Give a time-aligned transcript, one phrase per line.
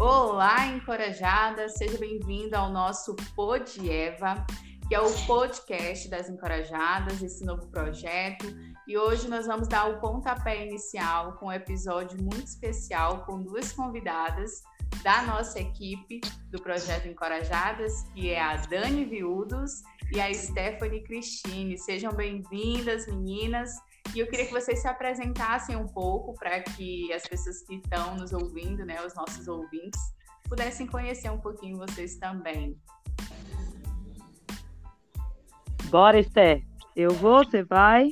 [0.00, 4.46] Olá, encorajada, seja bem-vindo ao nosso Pod Eva,
[4.88, 8.46] que é o podcast das encorajadas, esse novo projeto.
[8.88, 13.72] E hoje nós vamos dar o pontapé inicial com um episódio muito especial com duas
[13.72, 14.62] convidadas
[15.02, 21.76] da nossa equipe do projeto Encorajadas, que é a Dani Viúdos e a Stephanie Cristine.
[21.76, 23.70] Sejam bem-vindas, meninas.
[24.14, 28.16] E eu queria que vocês se apresentassem um pouco para que as pessoas que estão
[28.16, 30.00] nos ouvindo, né, os nossos ouvintes,
[30.48, 32.76] pudessem conhecer um pouquinho vocês também.
[35.84, 36.62] Bora, Esté.
[36.96, 38.08] Eu vou, você vai?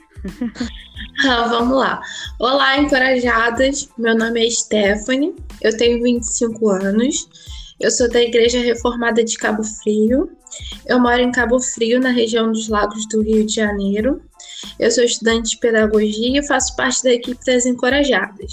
[1.29, 2.01] ah, vamos lá.
[2.39, 3.89] Olá, encorajadas.
[3.99, 7.29] Meu nome é Stephanie, eu tenho 25 anos.
[7.81, 10.31] Eu sou da Igreja Reformada de Cabo Frio.
[10.87, 14.23] Eu moro em Cabo Frio, na região dos Lagos do Rio de Janeiro.
[14.79, 18.53] Eu sou estudante de pedagogia e faço parte da equipe das Encorajadas.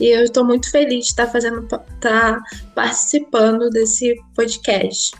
[0.00, 2.42] E eu estou muito feliz de estar fazendo, estar tá
[2.74, 5.16] participando desse podcast.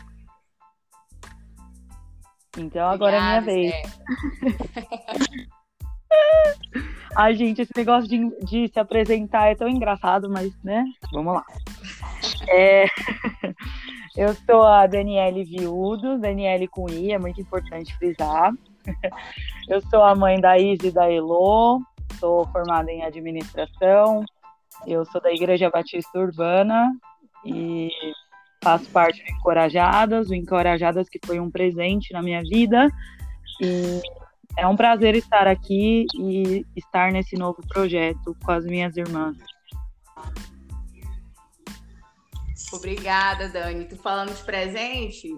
[2.56, 3.84] Então agora Obrigada, é minha vez.
[7.16, 10.84] Ai, gente, esse negócio de, de, se apresentar é tão engraçado, mas, né?
[11.12, 11.44] Vamos lá.
[12.48, 12.86] É...
[14.16, 18.52] Eu sou a Daniele Viúdo, Daniele com I, é muito importante frisar.
[19.68, 21.80] Eu sou a mãe da Izzy da Elo,
[22.18, 24.24] sou formada em administração,
[24.86, 26.92] eu sou da Igreja Batista Urbana
[27.44, 27.90] e
[28.62, 32.88] faço parte do Encorajadas, o Encorajadas que foi um presente na minha vida.
[33.62, 34.02] E
[34.58, 39.36] é um prazer estar aqui e estar nesse novo projeto com as minhas irmãs.
[42.72, 43.84] Obrigada, Dani.
[43.84, 45.28] Tu falando de presente,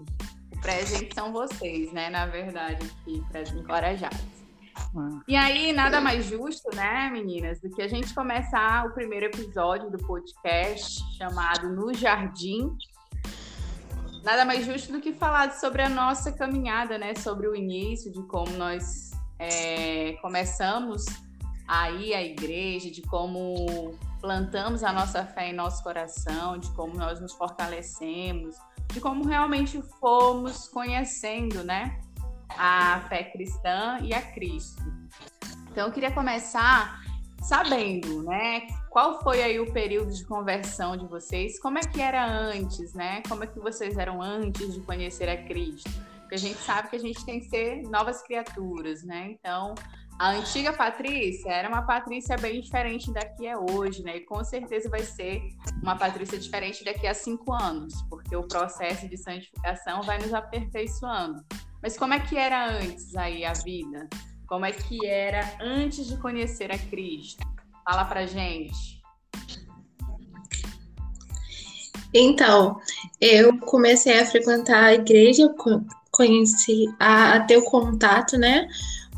[0.56, 2.08] o presente são vocês, né?
[2.08, 2.90] Na verdade,
[3.34, 4.20] as encorajadas.
[4.96, 5.20] Ah.
[5.28, 9.90] E aí, nada mais justo, né, meninas, do que a gente começar o primeiro episódio
[9.90, 12.76] do podcast chamado No Jardim.
[14.22, 17.14] Nada mais justo do que falar sobre a nossa caminhada, né?
[17.14, 21.04] Sobre o início, de como nós é, começamos
[21.69, 27.20] aí a igreja, de como plantamos a nossa fé em nosso coração, de como nós
[27.20, 28.56] nos fortalecemos,
[28.92, 32.00] de como realmente fomos conhecendo, né,
[32.50, 34.82] a fé cristã e a Cristo.
[35.70, 37.00] Então, eu queria começar
[37.42, 41.60] sabendo, né, qual foi aí o período de conversão de vocês?
[41.60, 43.22] Como é que era antes, né?
[43.28, 45.91] Como é que vocês eram antes de conhecer a Cristo?
[46.20, 49.32] Porque a gente sabe que a gente tem que ser novas criaturas, né?
[49.32, 49.75] Então,
[50.19, 54.16] a antiga Patrícia era uma Patrícia bem diferente da que é hoje, né?
[54.16, 55.43] E com certeza vai ser
[55.82, 61.44] uma Patrícia diferente daqui a cinco anos, porque o processo de santificação vai nos aperfeiçoando.
[61.82, 64.09] Mas como é que era antes aí a vida?
[64.47, 67.47] Como é que era antes de conhecer a Cristo?
[67.84, 68.97] Fala pra gente.
[72.15, 72.81] Então,
[73.21, 75.55] eu comecei a frequentar a igreja,
[76.10, 78.66] conheci a, a ter o contato, né?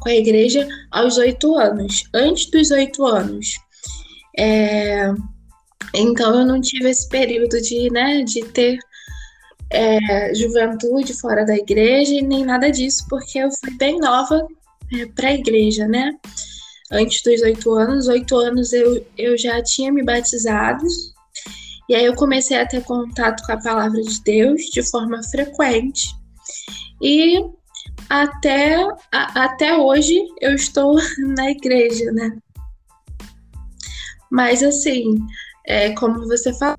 [0.01, 3.55] Com a igreja aos oito anos, antes dos oito anos.
[4.37, 5.13] É,
[5.95, 8.79] então eu não tive esse período de, né, de ter
[9.71, 14.47] é, juventude fora da igreja e nem nada disso, porque eu fui bem nova
[14.95, 16.13] é, para a igreja, né?
[16.91, 20.87] Antes dos oito anos, oito anos eu, eu já tinha me batizado,
[21.89, 26.09] e aí eu comecei a ter contato com a palavra de Deus de forma frequente.
[27.01, 27.41] E
[28.09, 28.77] até,
[29.13, 30.97] a, até hoje eu estou
[31.37, 32.37] na igreja, né?
[34.31, 35.17] Mas assim,
[35.67, 36.77] é, como você falou,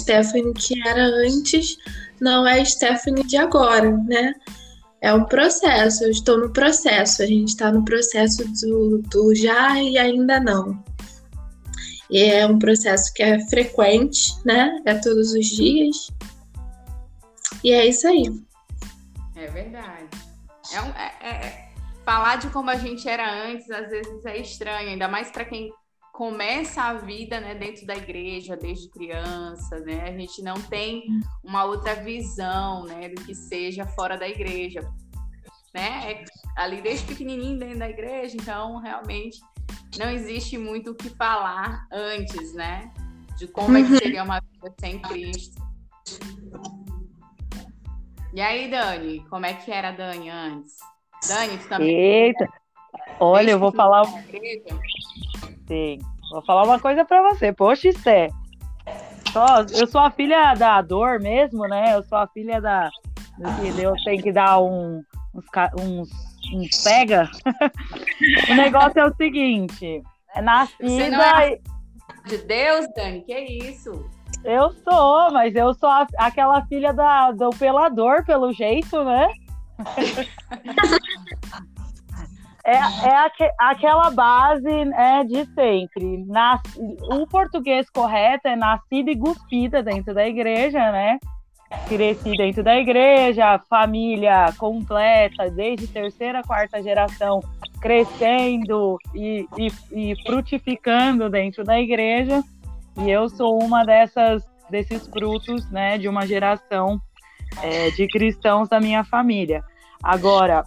[0.00, 1.76] Stephanie que era antes
[2.20, 4.34] não é Stephanie de agora, né?
[5.00, 9.80] É um processo, eu estou no processo, a gente está no processo do, do já
[9.80, 10.82] e ainda não.
[12.08, 14.80] E é um processo que é frequente, né?
[14.84, 16.08] É todos os dias.
[17.64, 18.24] E é isso aí.
[19.34, 20.01] É verdade.
[20.72, 21.72] É, um, é, é, é,
[22.04, 25.70] falar de como a gente era antes, às vezes é estranho, ainda mais para quem
[26.12, 30.04] começa a vida né, dentro da igreja desde criança, né?
[30.08, 31.04] A gente não tem
[31.42, 34.80] uma outra visão né, do que seja fora da igreja.
[35.74, 36.12] Né?
[36.12, 36.24] É
[36.56, 39.40] ali desde pequenininho dentro da igreja, então realmente
[39.98, 42.92] não existe muito o que falar antes, né?
[43.38, 43.98] De como é que uhum.
[43.98, 45.62] seria uma vida sem Cristo.
[48.32, 50.76] E aí, Dani, como é que era a Dani antes?
[51.28, 51.90] Dani, tu também.
[51.90, 52.48] Eita!
[53.20, 54.04] Olha, eu vou falar.
[55.66, 55.98] Sim,
[56.30, 57.52] vou falar uma coisa pra você.
[57.52, 58.28] Poxa, Esté.
[59.32, 61.94] Só, eu sou a filha da dor mesmo, né?
[61.94, 62.90] Eu sou a filha da.
[63.60, 65.02] que Deus tem que dar um,
[65.34, 65.44] uns,
[65.78, 66.10] uns,
[66.54, 67.30] uns pega.
[68.50, 70.02] o negócio é o seguinte:
[70.34, 70.88] é nascida.
[70.88, 71.58] Você não é
[72.26, 73.22] de Deus, Dani?
[73.22, 74.08] Que isso?
[74.44, 79.28] Eu sou, mas eu sou a, aquela filha da, do pelador, pelo jeito, né?
[82.64, 86.24] é, é aque, aquela base é, de sempre.
[86.26, 91.18] Nas, o português correto é nascida e cuspida dentro da igreja, né?
[91.88, 97.40] Cresci dentro da igreja, família completa, desde terceira, quarta geração,
[97.80, 102.42] crescendo e, e, e frutificando dentro da igreja.
[102.98, 106.98] E eu sou uma dessas desses frutos, né, de uma geração
[107.62, 109.62] é, de cristãos da minha família.
[110.02, 110.64] Agora,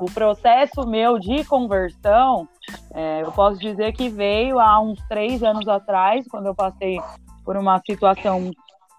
[0.00, 2.48] o processo meu de conversão,
[2.94, 6.98] é, eu posso dizer que veio há uns três anos atrás, quando eu passei
[7.44, 8.50] por uma situação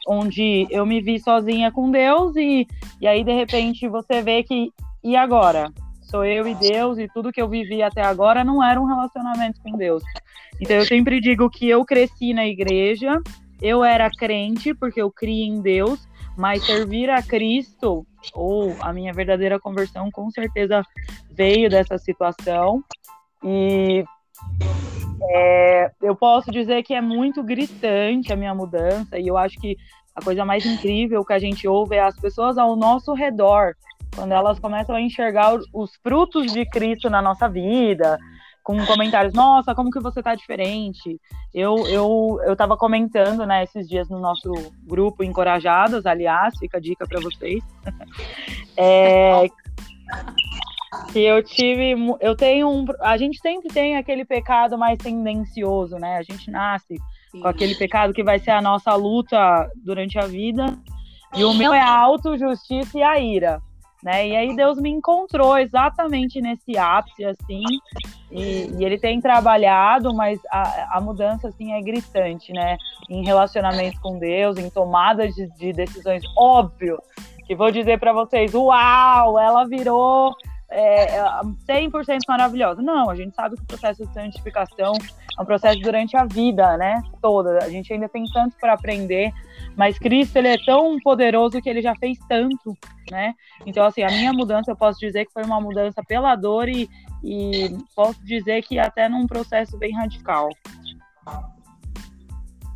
[0.08, 2.66] onde eu me vi sozinha com Deus e,
[3.02, 4.72] e aí de repente você vê que
[5.04, 5.70] e agora
[6.02, 9.62] sou eu e Deus e tudo que eu vivi até agora não era um relacionamento
[9.62, 10.02] com Deus.
[10.60, 13.22] Então eu sempre digo que eu cresci na igreja,
[13.62, 16.08] eu era crente porque eu criei em Deus,
[16.38, 20.82] mas servir a Cristo ou a minha verdadeira conversão com certeza
[21.32, 22.84] veio dessa situação.
[23.44, 24.04] E
[25.22, 29.78] é, eu posso dizer que é muito gritante a minha mudança e eu acho que
[30.16, 33.76] a coisa mais incrível que a gente ouve é as pessoas ao nosso redor
[34.16, 38.18] quando elas começam a enxergar os frutos de Cristo na nossa vida,
[38.68, 41.22] com comentários, nossa, como que você tá diferente?
[41.54, 44.52] Eu, eu, eu tava comentando, né, esses dias no nosso
[44.84, 47.64] grupo Encorajadas, aliás, fica a dica para vocês.
[48.76, 49.48] é,
[51.14, 56.18] que eu tive, eu tenho um, a gente sempre tem aquele pecado mais tendencioso, né?
[56.18, 56.98] A gente nasce
[57.32, 57.40] Sim.
[57.40, 60.78] com aquele pecado que vai ser a nossa luta durante a vida.
[61.34, 63.62] E o meu é a autojustiça e a ira
[64.04, 64.28] né?
[64.28, 67.64] E aí Deus me encontrou exatamente nesse ápice, assim,
[68.32, 72.78] e, e ele tem trabalhado, mas a, a, mudança, assim, é gritante, né?
[73.10, 77.00] Em relacionamento com Deus, em tomada de, de decisões, óbvio,
[77.46, 80.34] que vou dizer para vocês, uau, ela virou
[80.70, 81.22] é,
[81.68, 82.82] 100% é, maravilhosa.
[82.82, 84.94] Não, a gente sabe que o processo de santificação
[85.38, 87.02] é um processo durante a vida, né?
[87.22, 87.64] Toda.
[87.64, 89.32] A gente ainda tem tanto para aprender,
[89.76, 92.78] mas Cristo ele é tão poderoso que ele já fez tanto,
[93.10, 93.34] né?
[93.66, 96.90] Então, assim, a minha mudança eu posso dizer que foi uma mudança pela dor e,
[97.24, 100.50] e posso dizer que até num processo bem radical.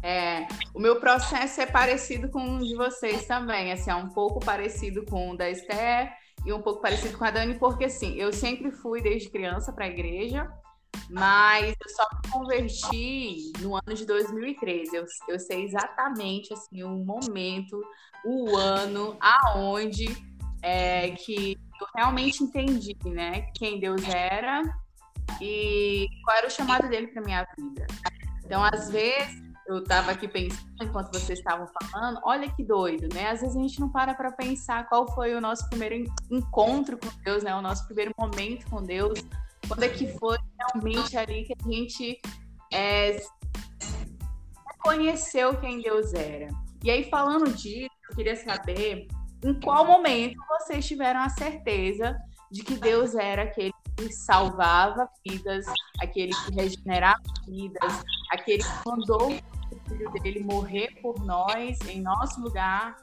[0.04, 4.40] É, o meu processo é parecido com o de vocês também, assim, é um pouco
[4.40, 8.34] parecido com o da Esther e um pouco parecido com a Dani, porque assim, eu
[8.34, 10.52] sempre fui desde criança para a igreja,
[11.10, 14.96] mas eu só me converti no ano de 2013.
[14.96, 17.82] Eu, eu sei exatamente assim o momento,
[18.26, 20.06] o ano, aonde
[20.62, 24.62] é, que eu realmente entendi, né, quem Deus era
[25.40, 27.88] e qual era o chamado dele para minha vida.
[28.44, 33.30] Então, às vezes eu estava aqui pensando enquanto vocês estavam falando, olha que doido, né?
[33.30, 37.08] Às vezes a gente não para para pensar qual foi o nosso primeiro encontro com
[37.24, 37.56] Deus, né?
[37.56, 39.20] O nosso primeiro momento com Deus,
[39.68, 42.22] quando é que foi realmente ali que a gente
[42.74, 43.18] é,
[44.80, 46.48] conheceu quem Deus era.
[46.84, 49.08] E aí, falando disso, eu queria saber
[49.44, 52.18] em qual momento vocês tiveram a certeza
[52.52, 55.66] de que Deus era aquele que salvava vidas,
[56.02, 59.38] aquele que regenerava vidas, aquele que mandou
[59.98, 62.96] filho dele morrer por nós, em nosso lugar,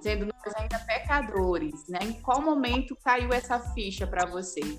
[0.00, 1.98] sendo nós ainda pecadores, né?
[2.02, 4.78] Em qual momento caiu essa ficha para vocês?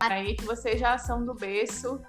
[0.00, 2.00] Aí que vocês já são do berço,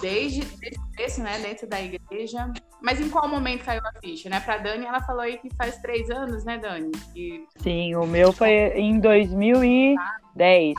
[0.00, 2.50] desde, desde berço, né, dentro da igreja.
[2.82, 4.40] Mas em qual momento caiu a ficha, né?
[4.40, 6.90] Para Dani, ela falou aí que faz três anos, né, Dani?
[7.12, 7.46] Que...
[7.58, 10.76] Sim, o meu foi em 2010.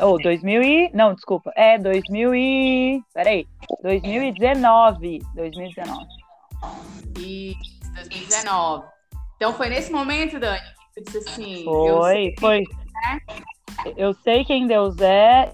[0.00, 0.90] Ou oh, 2000 e...
[0.94, 1.52] Não, desculpa.
[1.56, 3.02] É 2000 e...
[3.12, 3.48] Peraí.
[3.82, 5.18] 2019.
[5.34, 6.06] 2019.
[7.18, 8.86] Isso, 2019.
[9.36, 11.64] Então foi nesse momento, Dani, que você disse assim.
[11.64, 12.64] Foi, foi.
[13.04, 13.94] É.
[13.96, 15.52] Eu sei quem Deus é.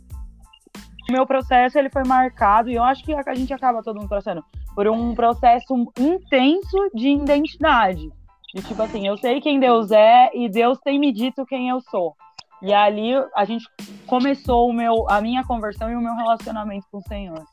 [1.08, 4.08] O meu processo ele foi marcado, e eu acho que a gente acaba todo mundo
[4.08, 4.42] passando
[4.74, 8.08] por um processo intenso de identidade.
[8.54, 11.80] De tipo assim, eu sei quem Deus é e Deus tem me dito quem eu
[11.80, 12.14] sou.
[12.62, 13.66] E ali a gente
[14.06, 17.44] começou o meu, a minha conversão e o meu relacionamento com o Senhor.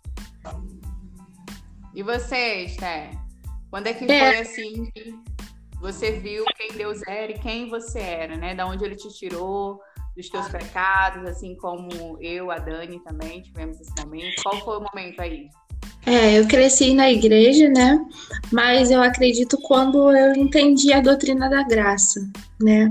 [1.96, 3.29] E você, Esther?
[3.70, 4.32] Quando é que é.
[4.32, 5.14] foi assim que
[5.82, 8.56] você viu quem Deus era e quem você era, né?
[8.56, 9.80] Da onde ele te tirou
[10.16, 14.42] dos teus pecados, assim como eu, a Dani também tivemos esse momento.
[14.44, 15.48] Qual foi o momento aí?
[16.06, 18.04] É, eu cresci na igreja, né?
[18.52, 22.20] Mas eu acredito quando eu entendi a doutrina da graça,
[22.60, 22.90] né?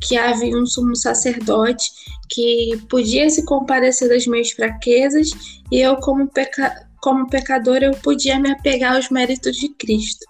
[0.00, 1.90] Que havia um sumo sacerdote
[2.30, 5.30] que podia se comparecer das minhas fraquezas
[5.70, 10.24] e eu, como peca como pecador, eu podia me apegar aos méritos de Cristo.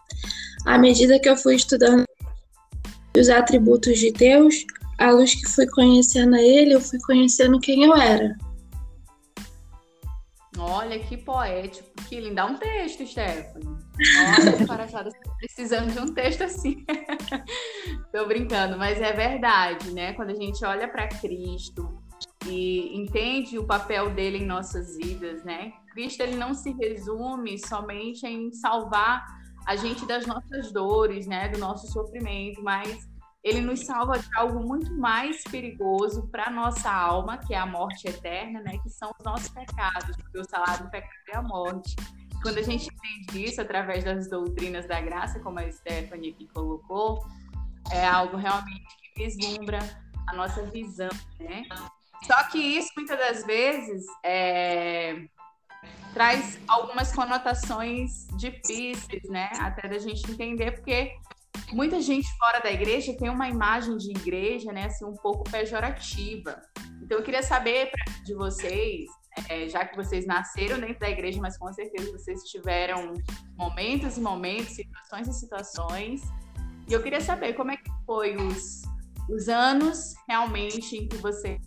[0.67, 2.05] à medida que eu fui estudando
[3.17, 4.65] os atributos de Deus,
[4.99, 8.37] à luz que fui conhecendo ele, eu fui conhecendo quem eu era.
[10.59, 12.35] Olha que poético, que lindo.
[12.35, 13.69] Dá um texto, Stephanie.
[13.69, 16.85] Olha, Paraxada, precisando de um texto assim.
[18.11, 20.13] Tô brincando, mas é verdade, né?
[20.15, 21.94] Quando a gente olha para Cristo
[22.47, 25.73] e entende o papel dele em nossas vidas, né?
[25.93, 29.25] Cristo ele não se resume somente em salvar
[29.67, 33.09] a gente das nossas dores, né, do nosso sofrimento, mas
[33.43, 38.09] ele nos salva de algo muito mais perigoso para nossa alma, que é a morte
[38.09, 38.79] eterna, né?
[38.79, 41.95] Que são os nossos pecados, porque o salário do pecado é a morte.
[42.43, 47.23] Quando a gente entende isso através das doutrinas da graça, como a Stephanie aqui colocou,
[47.91, 49.79] é algo realmente que vislumbra
[50.27, 51.65] a nossa visão, né?
[52.27, 55.25] Só que isso, muitas das vezes, é...
[56.13, 59.51] traz algumas conotações difíceis, né?
[59.61, 61.13] Até da gente entender, porque
[61.73, 66.61] muita gente fora da igreja tem uma imagem de igreja, né, assim, um pouco pejorativa.
[67.03, 67.91] Então, eu queria saber
[68.25, 69.05] de vocês,
[69.49, 73.13] é, já que vocês nasceram dentro da igreja, mas com certeza vocês tiveram
[73.57, 76.23] momentos e momentos, situações e situações.
[76.89, 78.83] E eu queria saber como é que foi os,
[79.29, 81.59] os anos realmente em que você,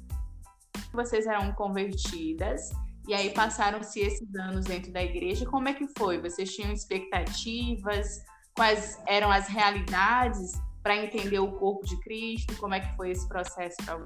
[0.97, 2.69] vocês eram convertidas
[3.07, 5.45] e aí passaram-se esses anos dentro da igreja.
[5.45, 6.19] Como é que foi?
[6.19, 8.21] Vocês tinham expectativas?
[8.57, 12.57] quais eram as realidades para entender o corpo de Cristo?
[12.59, 13.99] Como é que foi esse processo para?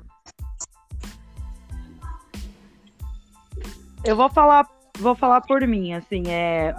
[4.04, 4.68] Eu vou falar,
[5.00, 6.76] vou falar por mim, assim, é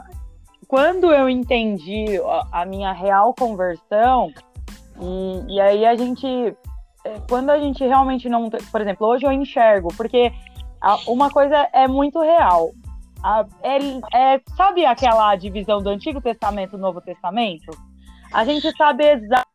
[0.69, 2.19] quando eu entendi
[2.51, 4.33] a, minha real conversão,
[4.99, 6.27] e, e aí a gente,
[7.29, 10.33] quando a gente realmente não, por exemplo, hoje eu enxergo, porque
[11.07, 12.73] uma coisa é muito real.
[13.23, 13.79] A, é,
[14.35, 17.71] é, sabe aquela divisão do Antigo Testamento e Novo Testamento?
[18.33, 19.53] A gente sabe exatamente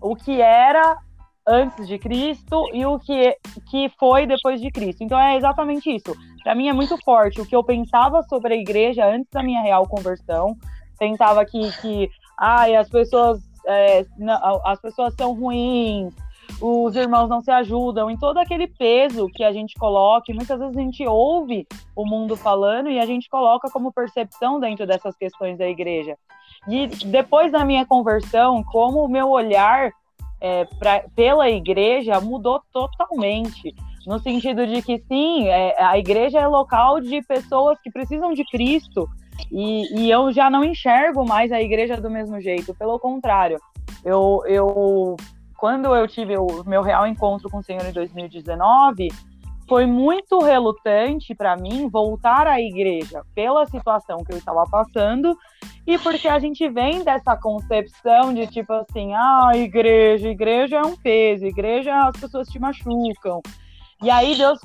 [0.00, 0.96] o que era
[1.46, 3.36] antes de Cristo e o que,
[3.70, 5.02] que foi depois de Cristo.
[5.04, 6.16] Então é exatamente isso.
[6.42, 9.62] Para mim é muito forte o que eu pensava sobre a igreja antes da minha
[9.62, 10.56] real conversão.
[10.98, 14.04] Pensava que, que ai, as pessoas é,
[14.64, 16.14] as pessoas são ruins,
[16.60, 20.76] os irmãos não se ajudam, em todo aquele peso que a gente coloca, muitas vezes
[20.76, 21.66] a gente ouve
[21.96, 26.16] o mundo falando e a gente coloca como percepção dentro dessas questões da igreja.
[26.68, 29.90] E depois da minha conversão, como o meu olhar
[30.40, 33.74] é, pra, pela igreja mudou totalmente.
[34.06, 38.44] No sentido de que, sim, é, a igreja é local de pessoas que precisam de
[38.44, 39.08] Cristo,
[39.50, 43.58] e, e, eu já não enxergo mais a igreja do mesmo jeito, pelo contrário.
[44.04, 45.16] Eu, eu
[45.56, 49.08] quando eu tive o meu real encontro com o Senhor em 2019,
[49.68, 55.36] foi muito relutante para mim voltar à igreja pela situação que eu estava passando
[55.86, 60.96] e porque a gente vem dessa concepção de tipo assim, ah, igreja, igreja é um
[60.96, 63.40] peso, igreja as pessoas te machucam.
[64.02, 64.58] E aí Deus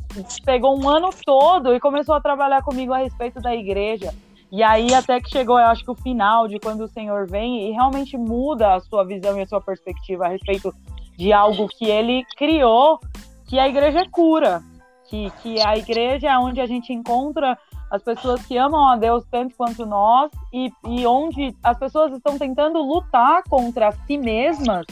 [0.44, 4.14] pegou um ano todo e começou a trabalhar comigo a respeito da igreja.
[4.52, 7.68] E aí até que chegou, eu acho que o final de quando o Senhor vem
[7.68, 10.74] e realmente muda a sua visão e a sua perspectiva a respeito
[11.18, 13.00] de algo que ele criou,
[13.48, 14.62] que a igreja é cura,
[15.10, 17.58] que, que a igreja é onde a gente encontra
[17.90, 22.38] as pessoas que amam a Deus tanto quanto nós e, e onde as pessoas estão
[22.38, 24.86] tentando lutar contra si mesmas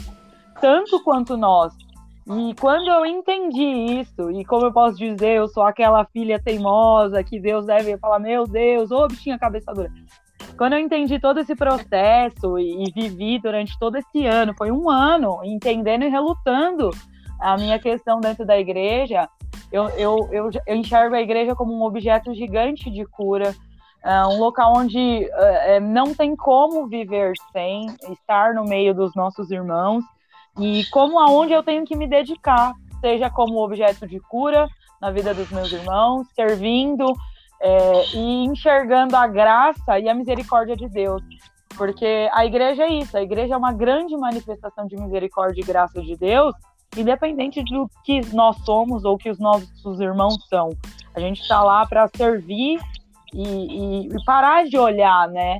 [0.61, 1.73] tanto quanto nós.
[2.27, 7.23] E quando eu entendi isso, e como eu posso dizer, eu sou aquela filha teimosa
[7.23, 9.91] que Deus deve falar, meu Deus, ô bichinha cabeça dura.
[10.57, 14.89] Quando eu entendi todo esse processo e, e vivi durante todo esse ano, foi um
[14.89, 16.89] ano entendendo e relutando
[17.39, 19.29] a minha questão dentro da igreja,
[19.71, 23.53] eu, eu, eu, eu enxergo a igreja como um objeto gigante de cura,
[24.03, 29.51] uh, um local onde uh, não tem como viver sem estar no meio dos nossos
[29.51, 30.03] irmãos
[30.59, 34.67] e como aonde eu tenho que me dedicar, seja como objeto de cura
[35.01, 37.13] na vida dos meus irmãos, servindo
[37.61, 41.21] é, e enxergando a graça e a misericórdia de Deus.
[41.77, 46.01] Porque a igreja é isso, a igreja é uma grande manifestação de misericórdia e graça
[46.01, 46.55] de Deus,
[46.95, 50.69] independente do que nós somos ou que os nossos irmãos são.
[51.13, 52.79] A gente está lá para servir
[53.33, 55.59] e, e, e, parar de olhar, né,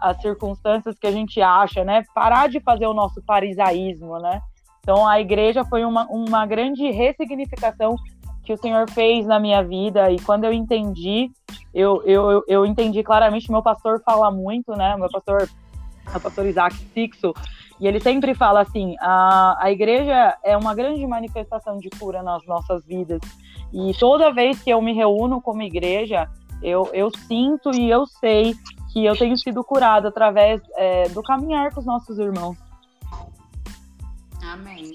[0.00, 2.04] as circunstâncias que a gente acha, né?
[2.14, 4.40] Parar de fazer o nosso farisaísmo, né?
[4.80, 7.96] Então a igreja foi uma, uma grande ressignificação
[8.44, 11.30] que o Senhor fez na minha vida e quando eu entendi,
[11.72, 14.96] eu, eu, eu entendi claramente, meu pastor fala muito, né?
[14.96, 15.48] Meu pastor,
[16.14, 17.32] o pastor Isaac Sixo,
[17.80, 22.46] e ele sempre fala assim, a, a igreja é uma grande manifestação de cura nas
[22.46, 23.20] nossas vidas.
[23.72, 26.28] E toda vez que eu me reúno como igreja,
[26.62, 28.54] eu, eu sinto e eu sei
[28.94, 32.56] que eu tenho sido curada através é, do caminhar com os nossos irmãos.
[34.40, 34.94] Amém.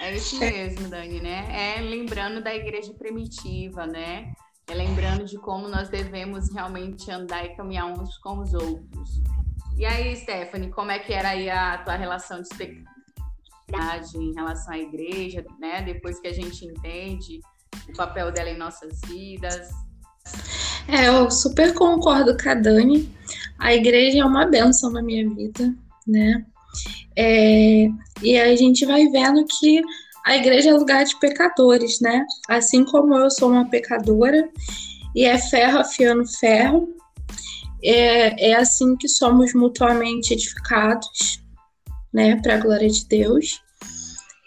[0.00, 1.76] É isso mesmo, Dani, né?
[1.76, 4.32] É lembrando da igreja primitiva, né?
[4.66, 9.20] É lembrando de como nós devemos realmente andar e caminhar uns com os outros.
[9.76, 14.72] E aí, Stephanie, como é que era aí a tua relação de expectativa em relação
[14.72, 15.82] à igreja, né?
[15.82, 17.40] Depois que a gente entende
[17.90, 19.68] o papel dela em nossas vidas.
[20.88, 23.08] É, eu super concordo com a Dani.
[23.58, 25.74] A igreja é uma benção na minha vida,
[26.06, 26.44] né?
[27.16, 27.88] É,
[28.22, 29.82] e a gente vai vendo que
[30.24, 32.24] a igreja é lugar de pecadores, né?
[32.48, 34.48] Assim como eu sou uma pecadora,
[35.14, 36.88] e é ferro afiando ferro,
[37.82, 41.42] é, é assim que somos mutuamente edificados,
[42.12, 42.36] né?
[42.40, 43.60] Para a glória de Deus.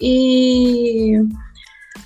[0.01, 1.13] E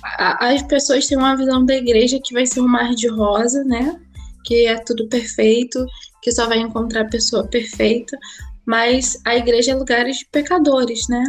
[0.02, 4.00] as pessoas têm uma visão da igreja que vai ser um mar de rosa, né?
[4.44, 5.86] Que é tudo perfeito,
[6.20, 8.18] que só vai encontrar a pessoa perfeita.
[8.66, 11.24] Mas a igreja é lugar de pecadores, né?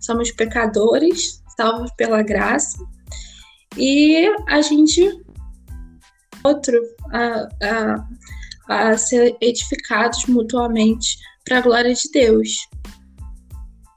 [0.00, 2.78] Somos pecadores, salvos pela graça.
[3.76, 5.08] E a gente
[6.44, 6.80] outro
[7.12, 7.48] a,
[8.68, 12.56] a, a ser edificados mutuamente para a glória de Deus.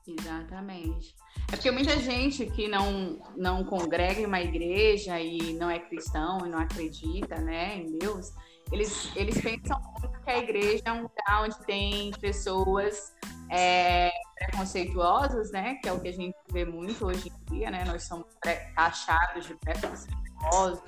[0.08, 1.11] Exatamente.
[1.52, 6.46] É porque muita gente que não, não congrega em uma igreja e não é cristão
[6.46, 8.32] e não acredita né, em Deus,
[8.72, 9.78] eles, eles pensam
[10.24, 13.14] que a igreja é um lugar onde tem pessoas
[13.50, 15.76] é, preconceituosas, né?
[15.76, 17.84] Que é o que a gente vê muito hoje em dia, né?
[17.86, 18.28] Nós somos
[18.74, 20.84] taxados de preconceituosos,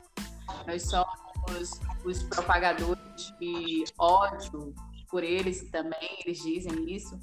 [0.66, 4.74] nós somos os propagadores de ódio
[5.10, 7.20] por eles também, eles dizem isso.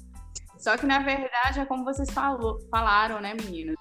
[0.61, 3.75] Só que, na verdade, é como vocês falou, falaram, né, meninas?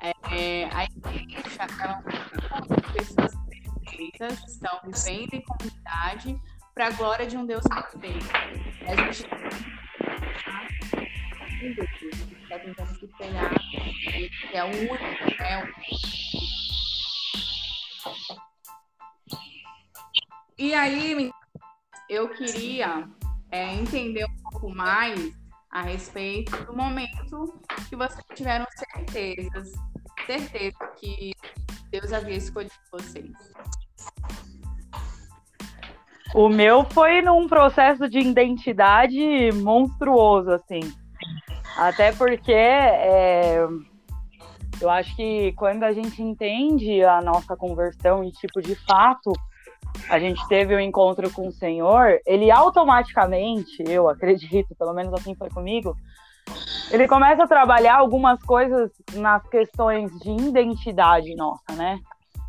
[0.00, 6.40] É, é, a igreja, é pessoas perfeitas, estão vivendo em comunidade
[6.72, 8.26] para a glória de um Deus perfeito.
[8.86, 9.26] A gente
[12.42, 15.72] está tentando se espelhar, que é o único, né?
[20.56, 21.32] E aí,
[22.08, 23.08] eu queria
[23.50, 25.39] é, entender um pouco mais
[25.70, 29.72] a respeito do momento que vocês tiveram certezas,
[30.26, 31.32] certeza que
[31.90, 33.30] Deus havia escolhido vocês.
[36.34, 40.80] O meu foi num processo de identidade monstruoso, assim.
[41.76, 43.66] Até porque é,
[44.80, 49.32] eu acho que quando a gente entende a nossa conversão e, tipo, de fato,
[50.08, 55.34] a gente teve um encontro com o Senhor, ele automaticamente, eu acredito, pelo menos assim
[55.34, 55.96] foi comigo,
[56.90, 62.00] ele começa a trabalhar algumas coisas nas questões de identidade nossa, né?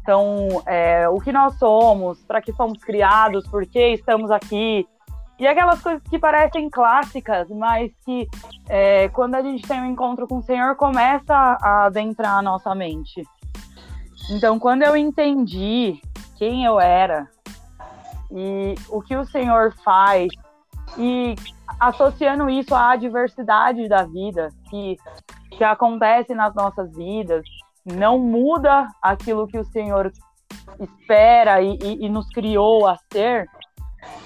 [0.01, 4.87] Então, é, o que nós somos, para que fomos criados, por que estamos aqui,
[5.37, 8.27] e aquelas coisas que parecem clássicas, mas que
[8.67, 12.73] é, quando a gente tem um encontro com o Senhor, começa a adentrar a nossa
[12.73, 13.23] mente.
[14.31, 15.99] Então, quando eu entendi
[16.37, 17.27] quem eu era
[18.31, 20.31] e o que o Senhor faz,
[20.97, 21.35] e
[21.79, 24.97] associando isso à adversidade da vida que,
[25.51, 27.43] que acontece nas nossas vidas,
[27.85, 30.11] não muda aquilo que o Senhor
[30.79, 33.47] espera e, e, e nos criou a ser,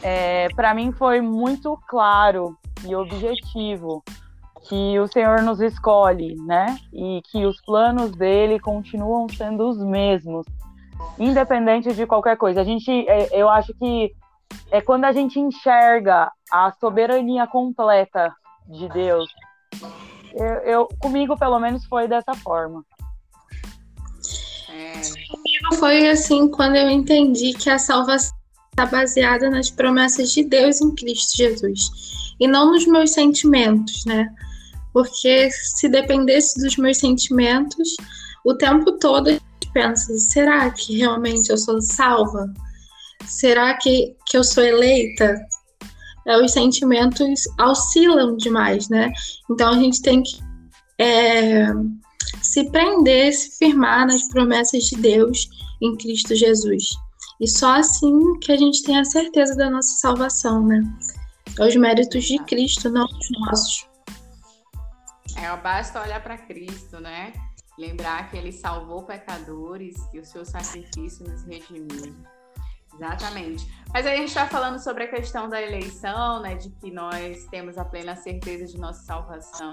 [0.01, 4.03] é, para mim foi muito claro e objetivo
[4.67, 6.77] que o Senhor nos escolhe, né?
[6.91, 10.45] E que os planos dele continuam sendo os mesmos,
[11.19, 12.61] independente de qualquer coisa.
[12.61, 14.13] A gente, é, eu acho que
[14.71, 18.33] é quando a gente enxerga a soberania completa
[18.67, 19.29] de Deus.
[20.33, 22.83] Eu, eu comigo, pelo menos, foi dessa forma.
[24.69, 24.93] É.
[25.31, 28.35] Comigo foi assim quando eu entendi que a salvação
[28.71, 31.89] está baseada nas promessas de Deus em Cristo Jesus
[32.39, 34.27] e não nos meus sentimentos, né?
[34.91, 37.95] Porque se dependesse dos meus sentimentos,
[38.43, 39.29] o tempo todo
[39.75, 42.51] pensa: será que realmente eu sou salva?
[43.25, 45.37] Será que, que eu sou eleita?
[46.25, 49.11] É, os sentimentos oscilam demais, né?
[49.51, 50.39] Então a gente tem que
[50.97, 51.67] é,
[52.41, 55.47] se prender, se firmar nas promessas de Deus
[55.81, 56.85] em Cristo Jesus.
[57.39, 60.81] E só assim que a gente tem a certeza da nossa salvação, né?
[61.59, 63.87] É os méritos de Cristo, não os nossos.
[65.35, 67.33] É, basta olhar para Cristo, né?
[67.77, 72.15] Lembrar que ele salvou pecadores e o seu sacrifício nos redimiu.
[72.93, 73.67] Exatamente.
[73.93, 76.55] Mas aí a gente está falando sobre a questão da eleição, né?
[76.55, 79.71] De que nós temos a plena certeza de nossa salvação.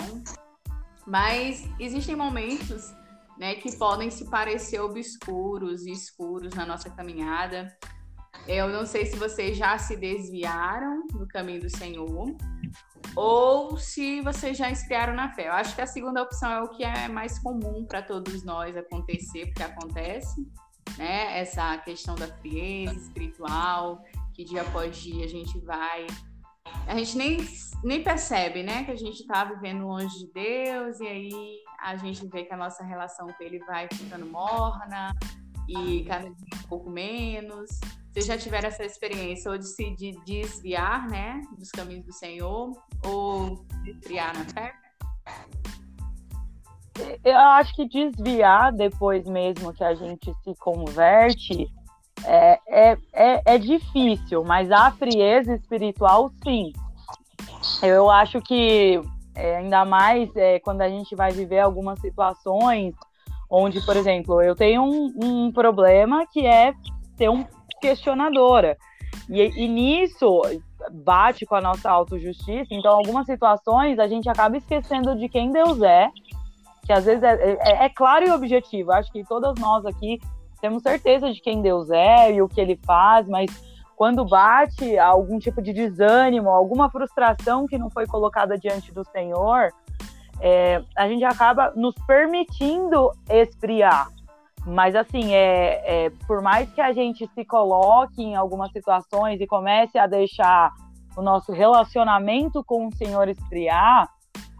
[1.06, 2.92] Mas existem momentos
[3.38, 7.76] né, que podem se parecer obscuros e escuros na nossa caminhada.
[8.46, 12.34] Eu não sei se vocês já se desviaram do caminho do Senhor
[13.14, 15.48] ou se vocês já esfriaram na fé.
[15.48, 18.76] Eu acho que a segunda opção é o que é mais comum para todos nós
[18.76, 20.46] acontecer, porque acontece,
[20.96, 21.38] né?
[21.38, 24.02] Essa questão da frieza espiritual,
[24.34, 26.06] que dia após dia a gente vai.
[26.86, 27.38] A gente nem,
[27.84, 32.26] nem percebe, né, que a gente está vivendo longe de Deus, e aí a gente
[32.26, 35.12] vê que a nossa relação com Ele vai ficando morna
[35.68, 37.70] e cada dia um pouco menos.
[38.12, 39.90] Vocês já tiveram essa experiência ou de se
[40.26, 42.72] desviar, né, dos caminhos do Senhor,
[43.04, 44.74] ou desviar na fé?
[47.24, 51.72] Eu acho que desviar depois mesmo que a gente se converte
[52.24, 56.72] é, é, é, é difícil, mas a frieza espiritual, sim.
[57.82, 59.00] Eu acho que
[59.34, 62.94] é, ainda mais é, quando a gente vai viver algumas situações
[63.52, 66.72] onde, por exemplo, eu tenho um, um problema que é
[67.18, 67.44] ter um
[67.82, 68.78] questionadora.
[69.28, 70.40] E, e nisso
[70.90, 72.68] bate com a nossa autojustiça.
[72.70, 76.08] Então, algumas situações a gente acaba esquecendo de quem Deus é,
[76.86, 78.90] que às vezes é, é, é claro e objetivo.
[78.90, 80.18] Acho que todas nós aqui
[80.62, 83.50] temos certeza de quem Deus é e o que ele faz, mas
[83.94, 89.68] quando bate algum tipo de desânimo, alguma frustração que não foi colocada diante do Senhor,
[90.44, 94.08] é, a gente acaba nos permitindo esfriar.
[94.66, 99.46] Mas assim, é, é, por mais que a gente se coloque em algumas situações e
[99.46, 100.72] comece a deixar
[101.16, 104.08] o nosso relacionamento com o Senhor esfriar,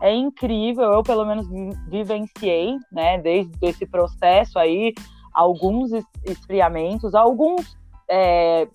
[0.01, 0.93] é incrível.
[0.93, 1.49] Eu pelo menos
[1.89, 4.93] vivenciei, né, desde esse processo aí,
[5.35, 5.91] alguns
[6.25, 7.77] esfriamentos, alguns
[8.09, 8.69] é,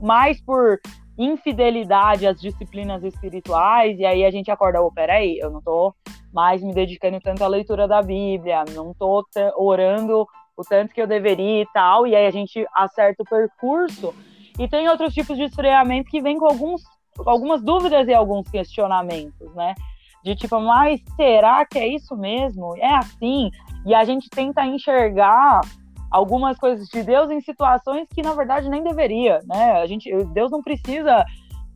[0.00, 0.80] mais por
[1.18, 5.92] infidelidade às disciplinas espirituais, e aí a gente acorda, oh, peraí, eu não tô
[6.32, 9.24] mais me dedicando tanto à leitura da Bíblia, não tô
[9.56, 14.14] orando o tanto que eu deveria e tal, e aí a gente acerta o percurso.
[14.58, 16.82] E tem outros tipos de esfriamento que vem com alguns,
[17.24, 19.74] algumas dúvidas e alguns questionamentos, né?
[20.24, 22.76] De tipo, mas será que é isso mesmo?
[22.76, 23.50] É assim?
[23.86, 25.60] E a gente tenta enxergar
[26.10, 29.80] algumas coisas de Deus em situações que na verdade nem deveria, né?
[29.80, 31.24] A gente, Deus não precisa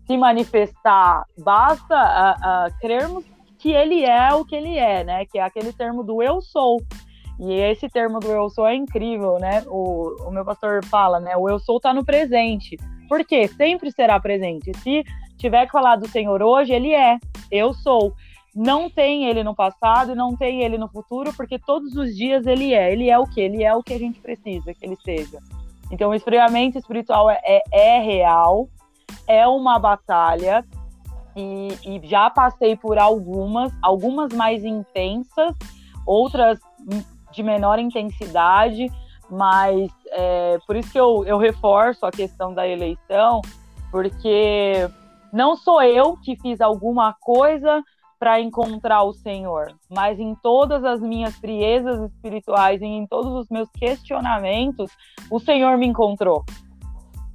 [0.07, 3.25] se manifestar, basta a, a crermos
[3.63, 5.25] que Ele é o que Ele é, né?
[5.25, 6.83] Que é aquele termo do eu sou.
[7.39, 9.63] E esse termo do eu sou é incrível, né?
[9.69, 11.37] O, o meu pastor fala, né?
[11.37, 12.77] O eu sou está no presente.
[13.09, 13.47] Por quê?
[13.47, 14.73] Sempre será presente.
[14.79, 15.05] Se
[15.39, 17.19] tiver que falar do Senhor hoje, ele é.
[17.51, 18.13] Eu sou.
[18.55, 22.47] Não tem ele no passado e não tem ele no futuro, porque todos os dias
[22.47, 22.93] ele é.
[22.93, 23.41] Ele é o que?
[23.41, 25.39] Ele é o que a gente precisa que ele seja.
[25.91, 28.69] Então, o esfriamento espiritual é, é, é real,
[29.27, 30.65] é uma batalha,
[31.37, 35.55] e, e, já passei por algumas, algumas mais intensas,
[36.07, 36.59] outras
[37.33, 38.91] de menor intensidade,
[39.31, 43.41] mas é, por isso que eu, eu reforço a questão da eleição,
[43.91, 44.89] porque
[45.33, 47.83] não sou eu que fiz alguma coisa
[48.23, 53.49] para encontrar o Senhor, mas em todas as minhas friezas espirituais e em todos os
[53.49, 54.93] meus questionamentos,
[55.29, 56.45] o Senhor me encontrou.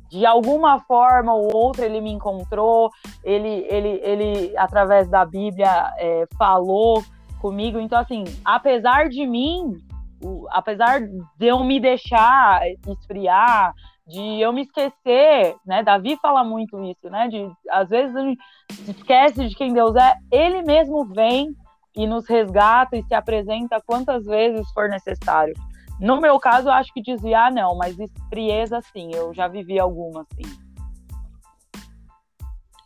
[0.10, 2.90] De alguma forma ou outra ele me encontrou,
[3.24, 7.04] ele, ele, ele através da Bíblia é, falou
[7.42, 7.80] comigo.
[7.80, 9.78] Então, assim, apesar de mim,
[10.24, 13.74] o, apesar de eu me deixar esfriar,
[14.08, 15.84] de eu me esquecer, né?
[15.84, 17.28] Davi fala muito isso, né?
[17.28, 18.40] De às vezes a gente
[18.88, 21.54] esquece de quem Deus é, ele mesmo vem
[21.96, 25.54] e nos resgata e se apresenta quantas vezes for necessário.
[26.00, 27.96] No meu caso, eu acho que desviar não, mas
[28.30, 30.58] frieza sim, eu já vivi algumas sim.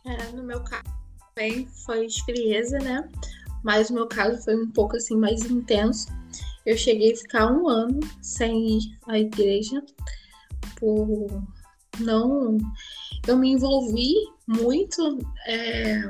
[0.04, 0.82] É, no meu caso
[1.34, 3.08] também foi frieza, né?
[3.62, 6.08] Mas o meu caso foi um pouco assim mais intenso
[6.64, 9.82] eu cheguei a ficar um ano sem ir à igreja
[10.78, 11.42] por
[11.98, 12.56] não.
[13.26, 14.14] Eu me envolvi
[14.46, 15.18] muito.
[15.46, 16.02] É,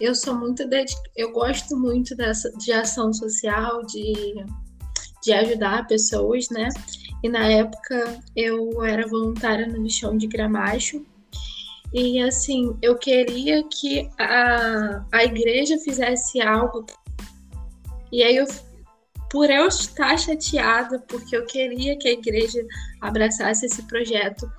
[0.00, 0.64] eu sou muito
[1.16, 4.34] eu gosto muito dessa, de ação social, de,
[5.22, 6.68] de ajudar pessoas, né?
[7.22, 11.04] E na época eu era voluntária no lixão de Gramacho.
[11.92, 16.86] E assim, eu queria que a, a igreja fizesse algo.
[18.12, 18.46] E aí eu
[19.30, 22.66] por eu estar chateada, porque eu queria que a igreja
[23.00, 24.50] abraçasse esse projeto,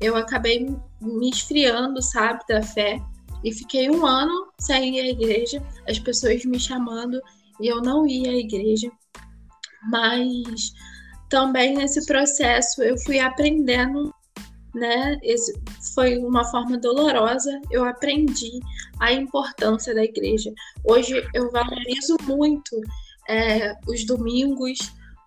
[0.00, 0.68] eu acabei
[1.00, 3.02] me esfriando, sabe, da fé.
[3.42, 7.20] E fiquei um ano sem ir à igreja, as pessoas me chamando
[7.60, 8.90] e eu não ia à igreja.
[9.88, 10.72] Mas
[11.28, 14.14] também nesse processo eu fui aprendendo,
[14.74, 15.18] né?
[15.22, 15.52] Esse
[15.94, 17.60] foi uma forma dolorosa.
[17.70, 18.60] Eu aprendi
[18.98, 20.52] a importância da igreja.
[20.84, 22.80] Hoje eu valorizo muito
[23.28, 24.78] é, os domingos,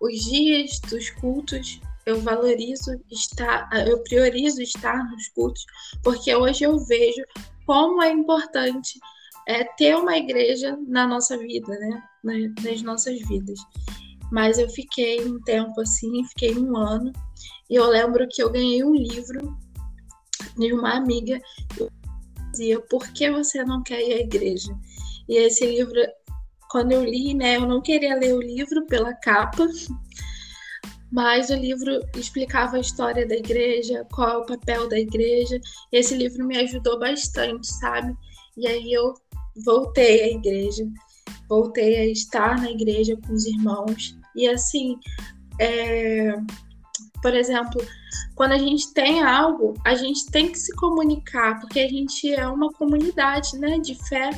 [0.01, 5.65] os dias dos cultos, eu valorizo estar, eu priorizo estar nos cultos,
[6.03, 7.23] porque hoje eu vejo
[7.65, 8.99] como é importante
[9.47, 12.03] é, ter uma igreja na nossa vida, né?
[12.61, 13.59] Nas nossas vidas.
[14.33, 17.13] Mas eu fiquei um tempo assim, fiquei um ano,
[17.69, 19.55] e eu lembro que eu ganhei um livro
[20.57, 21.87] de uma amiga que
[22.49, 24.75] dizia Por que você não quer ir à igreja?
[25.29, 26.01] E esse livro,
[26.71, 29.67] quando eu li, né, eu não queria ler o livro pela capa,
[31.11, 35.61] mas o livro explicava a história da igreja, qual é o papel da igreja.
[35.91, 38.17] Esse livro me ajudou bastante, sabe?
[38.57, 39.13] E aí eu
[39.63, 40.83] voltei à igreja,
[41.47, 44.22] voltei a estar na igreja com os irmãos.
[44.35, 44.99] E assim,
[45.59, 46.33] é...
[47.21, 47.85] por exemplo,
[48.35, 52.47] quando a gente tem algo, a gente tem que se comunicar, porque a gente é
[52.47, 54.31] uma comunidade, né, de fé.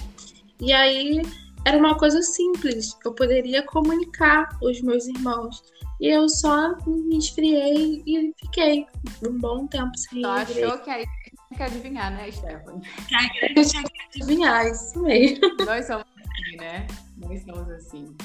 [0.59, 1.21] E aí
[1.65, 5.63] era uma coisa simples, eu poderia comunicar os meus irmãos.
[5.99, 8.85] E eu só me esfriei e fiquei
[9.25, 12.81] um bom tempo sem Só achou que a igreja tinha que adivinhar, né, Stephanie?
[13.07, 15.39] Que a igreja tinha que adivinhar, isso mesmo.
[15.65, 16.87] Nós somos assim, né?
[17.17, 18.15] Nós somos assim.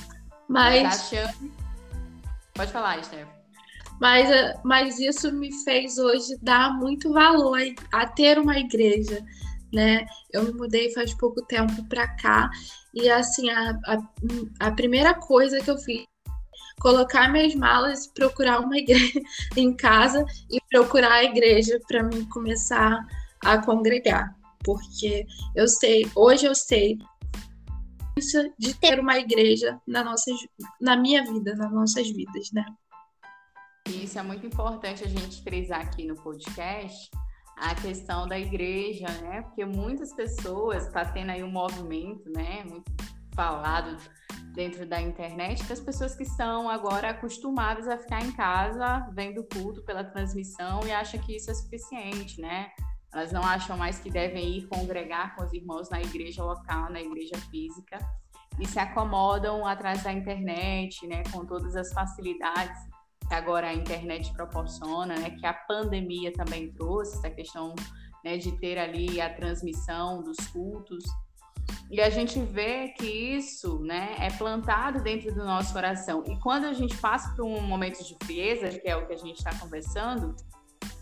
[0.48, 0.82] Mas...
[0.82, 1.52] Mas achando...
[2.60, 3.32] Pode falar, Stephanie.
[3.98, 4.28] Mas,
[4.62, 7.58] mas isso me fez hoje dar muito valor
[7.90, 9.24] a ter uma igreja,
[9.72, 10.04] né?
[10.30, 12.50] Eu me mudei faz pouco tempo para cá
[12.92, 13.98] e assim a, a,
[14.66, 16.04] a primeira coisa que eu fiz
[16.82, 19.22] colocar minhas malas, procurar uma igreja
[19.56, 23.06] em casa e procurar a igreja para mim começar
[23.42, 26.98] a congregar, porque eu sei, hoje eu sei
[28.58, 30.30] de ter uma igreja na nossa,
[30.80, 32.64] na minha vida, nas nossas vidas, né?
[33.88, 37.10] Isso é muito importante a gente frisar aqui no podcast
[37.56, 39.42] a questão da igreja, né?
[39.42, 42.64] Porque muitas pessoas está tendo aí um movimento, né?
[42.64, 42.90] Muito
[43.34, 43.96] falado
[44.54, 49.82] dentro da internet das pessoas que estão agora acostumadas a ficar em casa vendo culto
[49.82, 52.70] pela transmissão e acham que isso é suficiente, né?
[53.12, 57.00] Elas não acham mais que devem ir congregar com os irmãos na igreja local, na
[57.00, 57.98] igreja física,
[58.58, 62.78] e se acomodam atrás da internet, né, com todas as facilidades
[63.26, 67.74] que agora a internet proporciona, né, que a pandemia também trouxe, essa questão
[68.24, 71.04] né, de ter ali a transmissão dos cultos
[71.90, 76.22] e a gente vê que isso né, é plantado dentro do nosso coração.
[76.26, 79.16] E quando a gente passa por um momento de frieza, que é o que a
[79.16, 80.36] gente está conversando,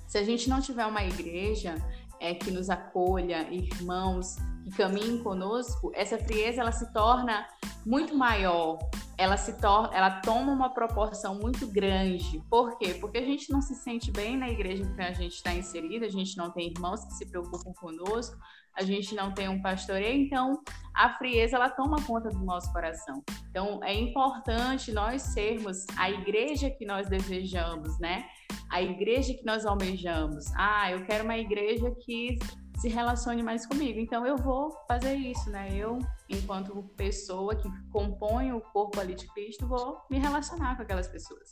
[0.08, 1.74] se a gente não tiver uma igreja
[2.18, 4.36] é, que nos acolha, irmãos
[4.68, 7.46] que caminhem conosco, essa frieza ela se torna
[7.86, 8.78] muito maior,
[9.16, 12.42] ela se torna, ela toma uma proporção muito grande.
[12.50, 12.94] Por quê?
[12.94, 16.10] Porque a gente não se sente bem na igreja que a gente está inserida, a
[16.10, 18.36] gente não tem irmãos que se preocupam conosco,
[18.76, 20.62] a gente não tem um pastoreio, então
[20.94, 23.24] a frieza ela toma conta do nosso coração.
[23.50, 28.24] Então é importante nós sermos a igreja que nós desejamos, né?
[28.70, 30.44] A igreja que nós almejamos.
[30.54, 32.38] Ah, eu quero uma igreja que
[32.78, 33.98] se relacione mais comigo.
[33.98, 35.68] Então eu vou fazer isso, né?
[35.74, 41.08] Eu, enquanto pessoa que compõe o corpo ali de Cristo, vou me relacionar com aquelas
[41.08, 41.50] pessoas.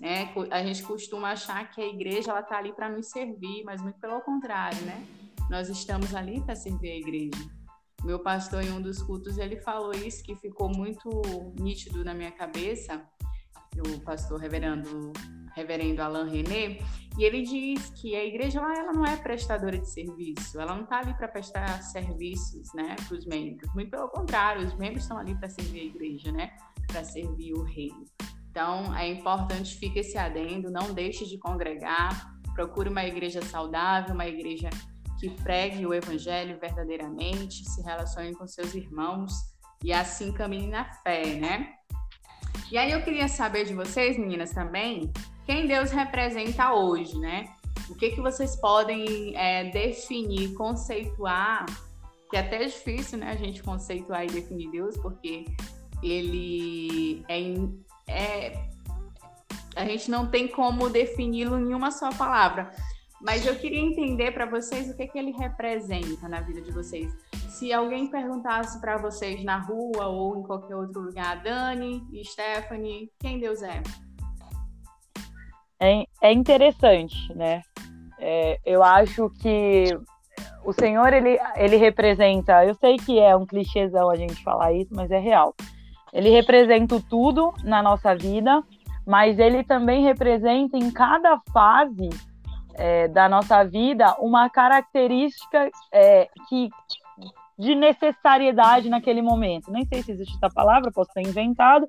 [0.00, 0.28] Né?
[0.50, 3.98] A gente costuma achar que a igreja ela tá ali para nos servir, mas muito
[4.00, 5.06] pelo contrário, né?
[5.48, 7.38] Nós estamos ali para servir a igreja.
[8.02, 11.08] Meu pastor, em um dos cultos, ele falou isso que ficou muito
[11.58, 13.02] nítido na minha cabeça.
[13.80, 15.12] O pastor reverendo,
[15.54, 16.78] reverendo Alain René,
[17.18, 20.84] e ele diz que a igreja lá, ela não é prestadora de serviço, ela não
[20.84, 23.72] está ali para prestar serviços né, para os membros.
[23.74, 26.50] Muito pelo contrário, os membros estão ali para servir a igreja, né,
[26.86, 28.04] para servir o reino.
[28.50, 34.26] Então, é importante, fica esse adendo, não deixe de congregar, procure uma igreja saudável, uma
[34.26, 34.70] igreja
[35.18, 39.32] que pregue o evangelho verdadeiramente, se relacione com seus irmãos
[39.82, 41.74] e assim caminhe na fé, né?
[42.70, 45.12] E aí eu queria saber de vocês, meninas, também,
[45.46, 47.46] quem Deus representa hoje, né?
[47.88, 51.66] O que, que vocês podem é, definir, conceituar,
[52.30, 55.44] que é até difícil, né, a gente conceituar e definir Deus, porque
[56.02, 57.42] ele é,
[58.08, 58.68] é
[59.76, 62.70] a gente não tem como defini-lo em uma só palavra.
[63.24, 67.10] Mas eu queria entender para vocês o que, que ele representa na vida de vocês.
[67.48, 73.38] Se alguém perguntasse para vocês na rua ou em qualquer outro lugar, Dani Stephanie, quem
[73.38, 73.82] Deus é?
[75.80, 77.62] É, é interessante, né?
[78.18, 79.98] É, eu acho que
[80.62, 84.94] o Senhor, ele, ele representa, eu sei que é um clichêzão a gente falar isso,
[84.94, 85.54] mas é real.
[86.12, 88.62] Ele representa tudo na nossa vida,
[89.06, 92.10] mas ele também representa em cada fase
[92.74, 96.68] é, da nossa vida uma característica é, que
[97.56, 99.70] de necessariedade naquele momento.
[99.70, 101.86] Nem sei se existe essa palavra, posso ter inventado,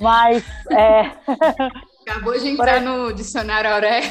[0.00, 1.12] mas é,
[2.06, 2.82] Acabou de entrar por...
[2.82, 4.10] no dicionário Aurélio.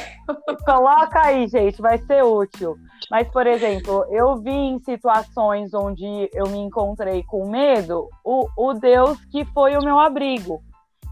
[0.65, 2.77] Coloca aí, gente, vai ser útil.
[3.09, 8.73] Mas, por exemplo, eu vi em situações onde eu me encontrei com medo, o, o
[8.73, 10.63] Deus que foi o meu abrigo.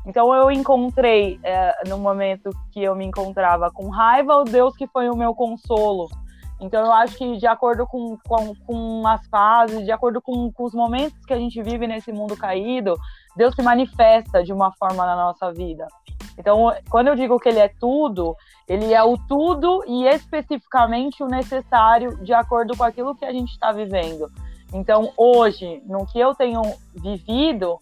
[0.05, 4.87] Então eu encontrei, é, no momento que eu me encontrava com raiva, o Deus que
[4.87, 6.07] foi o meu consolo.
[6.59, 10.63] Então eu acho que de acordo com, com, com as fases, de acordo com, com,
[10.65, 12.95] os momentos que a gente vive nesse mundo caído,
[13.35, 15.87] Deus se manifesta de uma forma na nossa vida.
[16.37, 18.35] Então, quando eu digo que ele é tudo,
[18.67, 23.51] ele é o tudo e especificamente o necessário de acordo com aquilo que a gente
[23.51, 24.27] está vivendo.
[24.73, 26.61] Então, hoje, no que eu tenho
[26.95, 27.77] vivido,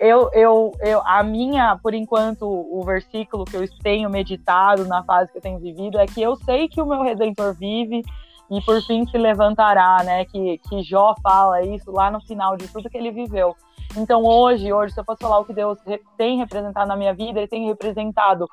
[0.00, 5.30] eu, eu, eu, a minha, por enquanto, o versículo que eu tenho meditado na fase
[5.30, 8.02] que eu tenho vivido é que eu sei que o meu Redentor vive
[8.50, 10.24] e por fim se levantará, né?
[10.24, 13.54] Que, que Jó fala isso lá no final de tudo que ele viveu.
[13.94, 15.78] Então hoje, hoje, se eu fosse falar o que Deus
[16.16, 18.48] tem representado na minha vida, ele tem representado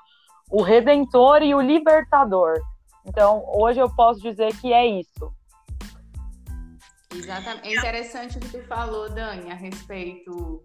[0.51, 2.55] o Redentor e o Libertador.
[3.05, 5.33] Então hoje eu posso dizer que é isso.
[7.15, 7.69] Exatamente.
[7.69, 10.61] É interessante o que tu falou, Dani, a respeito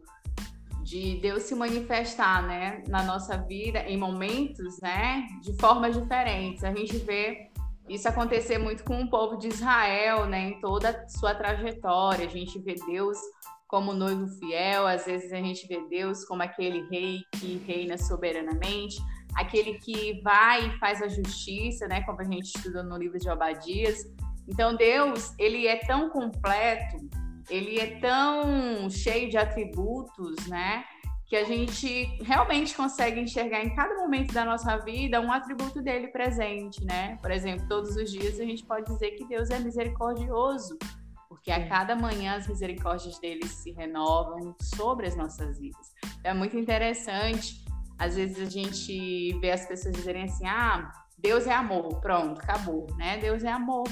[0.82, 6.64] de Deus se manifestar, né, na nossa vida em momentos, né, de formas diferentes.
[6.64, 7.50] A gente vê
[7.88, 12.26] isso acontecer muito com o povo de Israel, né, em toda a sua trajetória.
[12.26, 13.18] A gente vê Deus
[13.66, 18.96] como noivo fiel, às vezes a gente vê Deus como aquele rei que reina soberanamente,
[19.34, 23.30] aquele que vai e faz a justiça, né, como a gente estuda no livro de
[23.30, 23.98] Obadias.
[24.46, 26.96] Então Deus, ele é tão completo
[27.50, 30.84] ele é tão cheio de atributos, né?
[31.26, 36.08] Que a gente realmente consegue enxergar em cada momento da nossa vida um atributo dele
[36.08, 37.16] presente, né?
[37.22, 40.78] Por exemplo, todos os dias a gente pode dizer que Deus é misericordioso,
[41.28, 45.92] porque a cada manhã as misericórdias dele se renovam sobre as nossas vidas.
[46.22, 47.64] É muito interessante,
[47.98, 52.86] às vezes a gente vê as pessoas dizerem assim: ah, Deus é amor, pronto, acabou,
[52.96, 53.16] né?
[53.18, 53.88] Deus é amor.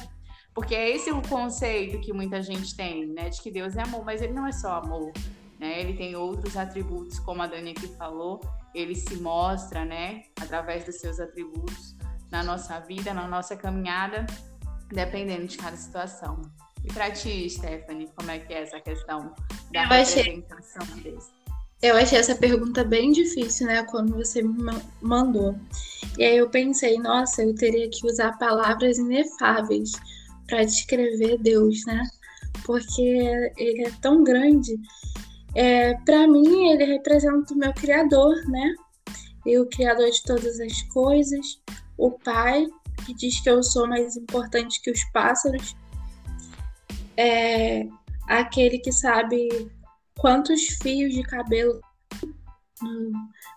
[0.55, 3.29] Porque é esse o conceito que muita gente tem, né?
[3.29, 5.13] De que Deus é amor, mas ele não é só amor,
[5.59, 5.81] né?
[5.81, 8.41] Ele tem outros atributos, como a Dani aqui falou,
[8.75, 10.23] ele se mostra, né?
[10.41, 11.97] Através dos seus atributos
[12.31, 14.27] na nossa vida, na nossa caminhada,
[14.89, 16.43] dependendo de cada situação.
[16.85, 19.35] E para ti, Stephanie, como é que é essa questão
[19.73, 21.13] da eu representação achei...
[21.13, 21.41] desse?
[21.83, 24.55] Eu achei essa pergunta bem difícil, né, quando você me
[25.01, 25.59] mandou.
[26.19, 29.93] E aí eu pensei, nossa, eu teria que usar palavras inefáveis
[30.51, 32.03] para descrever Deus, né?
[32.67, 33.01] Porque
[33.57, 34.77] ele é tão grande.
[35.55, 38.75] É, para mim, ele representa o meu Criador, né?
[39.47, 41.63] E o Criador de todas as coisas,
[41.97, 42.67] o Pai,
[43.07, 45.75] que diz que eu sou mais importante que os pássaros,
[47.17, 47.87] é
[48.29, 49.49] aquele que sabe
[50.19, 51.81] quantos fios de cabelo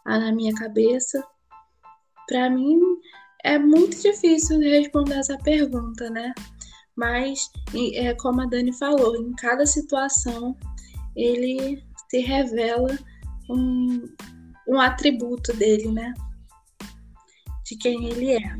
[0.06, 1.24] há na minha cabeça.
[2.28, 2.80] Para mim,
[3.44, 6.34] é muito difícil responder essa pergunta, né?
[6.96, 7.50] Mas
[7.96, 10.56] é, como a Dani falou, em cada situação
[11.16, 12.98] ele se revela
[13.50, 14.06] um,
[14.68, 16.14] um atributo dele, né?
[17.66, 18.56] De quem ele é.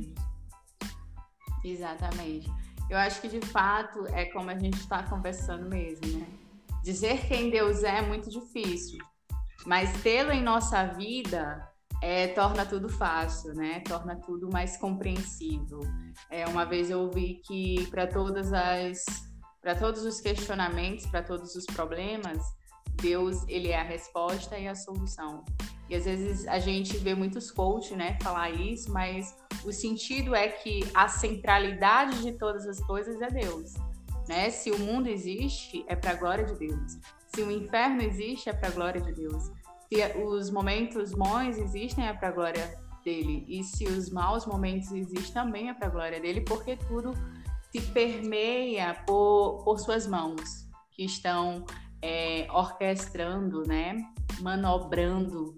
[1.64, 2.50] Exatamente.
[2.90, 6.28] Eu acho que de fato é como a gente está conversando mesmo, né?
[6.84, 9.00] Dizer quem Deus é é muito difícil,
[9.66, 11.73] mas tê-lo em nossa vida
[12.04, 13.80] é, torna tudo fácil, né?
[13.80, 15.80] Torna tudo mais compreensível.
[16.30, 19.06] É, uma vez eu ouvi que para todas as
[19.62, 22.44] para todos os questionamentos, para todos os problemas,
[23.02, 25.46] Deus ele é a resposta e a solução.
[25.90, 30.50] E às vezes a gente vê muitos coaches, né, falar isso, mas o sentido é
[30.50, 33.76] que a centralidade de todas as coisas é Deus,
[34.28, 34.50] né?
[34.50, 36.98] Se o mundo existe, é para a glória de Deus.
[37.34, 39.50] Se o inferno existe, é para a glória de Deus
[39.94, 44.92] se os momentos bons existem é para a glória dele e se os maus momentos
[44.92, 47.12] existem também é para a glória dele, porque tudo
[47.72, 51.66] se permeia por, por suas mãos que estão
[52.02, 53.98] é, orquestrando, né,
[54.40, 55.56] manobrando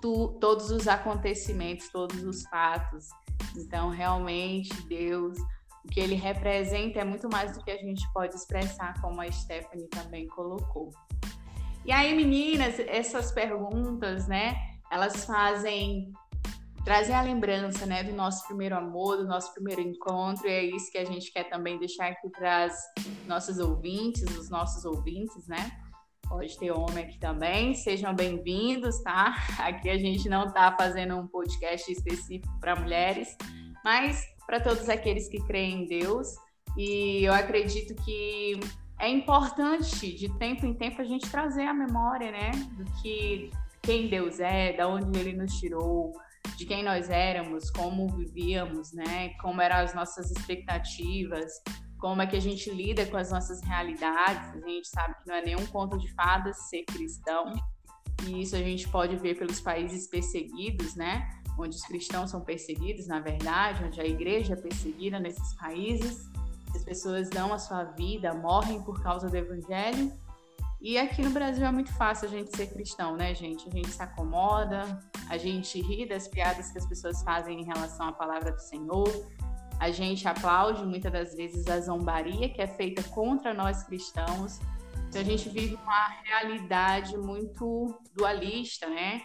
[0.00, 3.08] tu, todos os acontecimentos, todos os fatos.
[3.56, 5.38] Então, realmente, Deus,
[5.84, 9.30] o que ele representa é muito mais do que a gente pode expressar, como a
[9.30, 10.90] Stephanie também colocou.
[11.84, 14.54] E aí, meninas, essas perguntas, né,
[14.90, 16.12] elas fazem
[16.84, 20.92] trazer a lembrança, né, do nosso primeiro amor, do nosso primeiro encontro, e é isso
[20.92, 22.76] que a gente quer também deixar aqui para as
[23.26, 25.72] nossas ouvintes, os nossos ouvintes, né?
[26.28, 29.34] Pode ter homem aqui também, sejam bem-vindos, tá?
[29.58, 33.36] Aqui a gente não está fazendo um podcast específico para mulheres,
[33.84, 36.28] mas para todos aqueles que creem em Deus.
[36.76, 38.58] E eu acredito que
[39.02, 43.50] é importante de tempo em tempo a gente trazer a memória, né, do que
[43.82, 46.12] quem Deus é, da onde ele nos tirou,
[46.56, 49.30] de quem nós éramos, como vivíamos, né?
[49.40, 51.50] Como eram as nossas expectativas,
[51.98, 54.62] como é que a gente lida com as nossas realidades.
[54.62, 57.52] A gente sabe que não é nenhum conto de fadas ser cristão,
[58.24, 61.28] e isso a gente pode ver pelos países perseguidos, né?
[61.58, 66.30] Onde os cristãos são perseguidos, na verdade, onde a igreja é perseguida nesses países.
[66.74, 70.12] As pessoas dão a sua vida, morrem por causa do evangelho.
[70.80, 73.68] E aqui no Brasil é muito fácil a gente ser cristão, né, gente?
[73.68, 78.08] A gente se acomoda, a gente ri das piadas que as pessoas fazem em relação
[78.08, 79.08] à palavra do Senhor,
[79.82, 84.60] a gente aplaude muitas das vezes a zombaria que é feita contra nós cristãos.
[85.08, 89.20] Então a gente vive uma realidade muito dualista, né?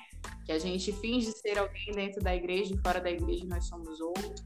[0.46, 4.02] Que a gente finge ser alguém dentro da igreja e fora da igreja nós somos
[4.02, 4.44] outro.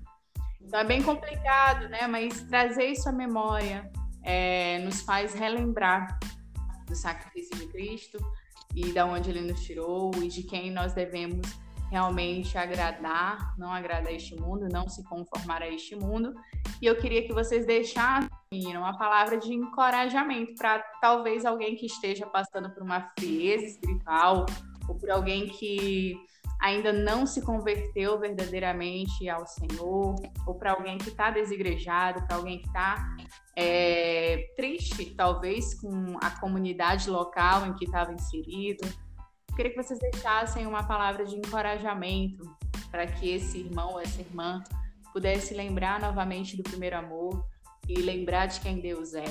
[0.66, 2.07] Então é bem complicado, né?
[2.07, 3.89] Mas trazer isso à memória
[4.24, 6.18] é, nos faz relembrar
[6.88, 8.18] do sacrifício de Cristo
[8.76, 11.45] e da onde ele nos tirou e de quem nós devemos
[11.91, 16.34] realmente agradar, não agradar este mundo, não se conformar a este mundo.
[16.82, 18.30] E eu queria que vocês deixassem
[18.78, 24.45] uma palavra de encorajamento para talvez alguém que esteja passando por uma frieza espiritual
[24.88, 26.16] ou por alguém que
[26.62, 32.59] ainda não se converteu verdadeiramente ao Senhor, ou para alguém que está desigrejado, para alguém
[32.59, 33.03] que está
[33.57, 38.88] é, triste, talvez, com a comunidade local em que estava inserido.
[39.49, 42.43] Eu queria que vocês deixassem uma palavra de encorajamento
[42.91, 44.64] para que esse irmão, essa irmã,
[45.12, 47.43] pudesse lembrar novamente do primeiro amor
[47.89, 49.26] e lembrar de quem Deus é.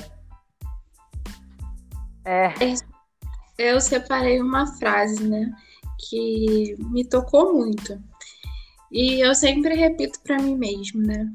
[2.24, 2.52] É.
[3.56, 5.50] Eu separei uma frase, né?
[6.08, 8.02] Que me tocou muito.
[8.90, 11.30] E eu sempre repito para mim mesmo, né?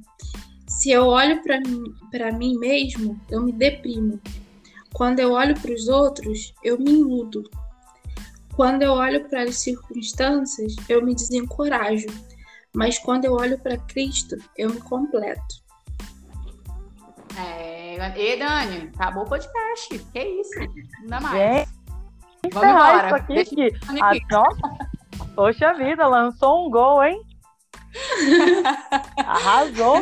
[0.67, 4.19] Se eu olho para mim, para mim mesmo, eu me deprimo.
[4.93, 7.43] Quando eu olho para os outros, eu me iludo.
[8.55, 12.07] Quando eu olho para as circunstâncias, eu me desencorajo.
[12.73, 15.63] Mas quando eu olho para Cristo, eu me completo.
[17.37, 19.99] É, e Dani, acabou o podcast.
[20.13, 20.59] Que isso?
[21.01, 21.59] Não dá mais.
[21.59, 21.84] Gente,
[22.45, 23.07] Embora.
[23.07, 23.73] Isso aqui, que...
[24.01, 24.13] a...
[24.31, 24.89] Nossa,
[25.35, 27.21] poxa vida, lançou um gol, hein?
[29.25, 30.01] Arrasou.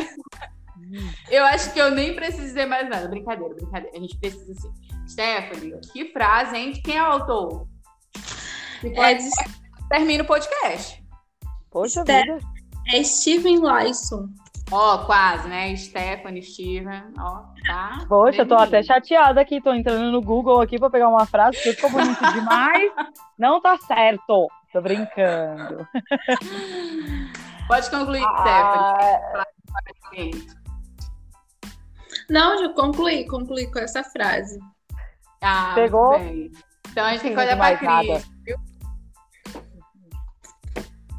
[1.29, 3.07] Eu acho que eu nem preciso dizer mais nada.
[3.07, 3.97] Brincadeira, brincadeira.
[3.97, 4.71] A gente precisa sim.
[5.07, 6.71] Stephanie, que frase, hein?
[6.71, 7.67] De quem é o autor?
[8.83, 9.29] É de...
[9.89, 11.03] Termina o podcast.
[11.71, 12.52] Poxa Ste vida.
[12.87, 14.29] É Steven Lyson.
[14.71, 15.75] Ó, oh, quase, né?
[15.75, 18.05] Stephanie, Steven, ó, tá?
[18.07, 21.61] Poxa, eu tô até chateada aqui, tô entrando no Google aqui pra pegar uma frase
[21.61, 22.91] que ficou bonito demais.
[23.37, 24.47] Não tá certo.
[24.71, 25.87] Tô brincando.
[27.67, 28.95] Pode concluir, ah...
[30.07, 30.47] Stephanie.
[32.29, 34.59] Não, já concluí, concluí com essa frase.
[35.41, 36.15] Ah, Pegou?
[36.89, 38.57] Então a gente tem que olhar pra Cris, viu?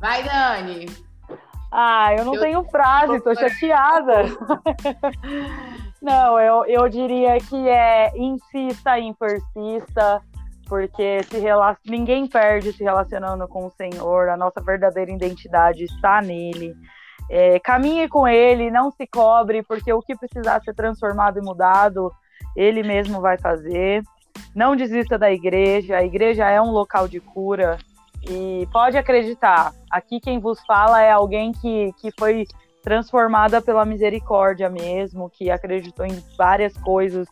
[0.00, 0.86] Vai, Dani.
[1.76, 2.40] Ah, eu não eu...
[2.40, 4.22] tenho frase, tô chateada.
[6.00, 10.22] não, eu, eu diria que é insista persista,
[10.68, 11.80] porque se relacion...
[11.84, 16.76] ninguém perde se relacionando com o Senhor, a nossa verdadeira identidade está nele.
[17.28, 22.08] É, caminhe com ele, não se cobre, porque o que precisar ser transformado e mudado,
[22.54, 24.00] ele mesmo vai fazer.
[24.54, 27.78] Não desista da igreja, a igreja é um local de cura,
[28.28, 32.46] e pode acreditar, aqui quem vos fala é alguém que, que foi
[32.82, 37.26] transformada pela misericórdia mesmo, que acreditou em várias coisas,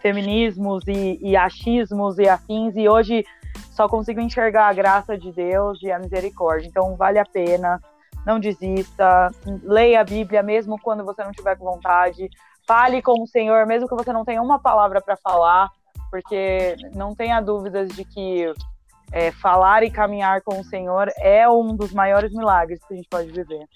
[0.00, 3.24] feminismos e, e achismos e afins, e hoje
[3.70, 6.68] só consigo enxergar a graça de Deus e a misericórdia.
[6.68, 7.80] Então vale a pena,
[8.26, 9.30] não desista,
[9.62, 12.28] leia a Bíblia mesmo quando você não tiver com vontade,
[12.66, 15.70] fale com o Senhor, mesmo que você não tenha uma palavra para falar,
[16.10, 18.52] porque não tenha dúvidas de que
[19.12, 23.08] é, falar e caminhar com o Senhor é um dos maiores milagres que a gente
[23.08, 23.66] pode viver.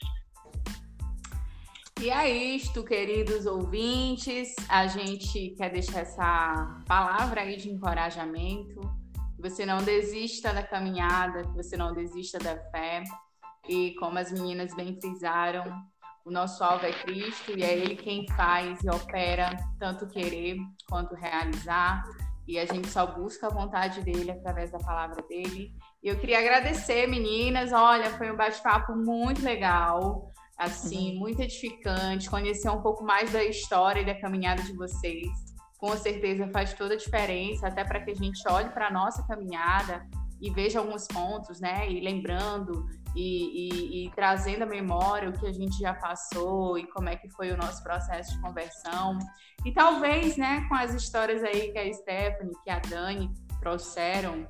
[2.01, 4.55] E é isto, queridos ouvintes.
[4.69, 8.81] A gente quer deixar essa palavra aí de encorajamento.
[9.37, 13.05] Que você não desista da caminhada, que você não desista da fé.
[13.69, 15.65] E como as meninas bem frisaram,
[16.25, 20.57] o nosso alvo é Cristo e é Ele quem faz e opera tanto querer
[20.89, 22.03] quanto realizar
[22.47, 25.75] e a gente só busca a vontade dele através da palavra dele.
[26.03, 27.73] E eu queria agradecer, meninas.
[27.73, 30.29] Olha, foi um bate-papo muito legal,
[30.59, 31.21] assim, uhum.
[31.21, 32.29] muito edificante.
[32.29, 35.29] Conhecer um pouco mais da história e da caminhada de vocês.
[35.79, 39.27] Com certeza faz toda a diferença, até para que a gente olhe para a nossa
[39.27, 40.07] caminhada
[40.41, 41.91] e veja alguns pontos, né?
[41.91, 46.87] E lembrando e, e, e, trazendo a memória o que a gente já passou e
[46.87, 49.19] como é que foi o nosso processo de conversão.
[49.65, 54.47] E talvez, né, com as histórias aí que a Stephanie, que a Dani trouxeram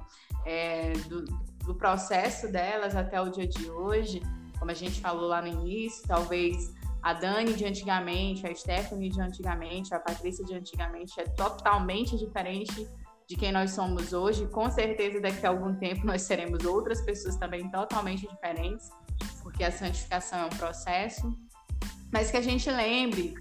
[0.47, 1.25] é, do,
[1.65, 4.23] do processo delas até o dia de hoje,
[4.59, 9.21] como a gente falou lá no início, talvez a Dani de antigamente, a Stephanie de
[9.21, 12.89] antigamente, a Patrícia de antigamente é totalmente diferente
[13.33, 14.47] de quem nós somos hoje.
[14.49, 18.91] Com certeza, daqui a algum tempo, nós seremos outras pessoas também totalmente diferentes,
[19.43, 21.35] porque a santificação é um processo.
[22.13, 23.35] Mas que a gente lembre